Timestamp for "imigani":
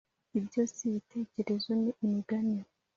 2.05-2.59